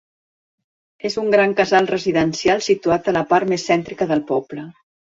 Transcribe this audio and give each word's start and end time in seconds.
És 1.09 1.17
un 1.25 1.29
gran 1.35 1.53
casal 1.61 1.91
residencial 1.93 2.65
situat 2.71 3.13
a 3.13 3.17
la 3.21 3.25
part 3.35 3.55
més 3.55 3.71
cèntrica 3.71 4.13
del 4.15 4.31
poble. 4.35 4.71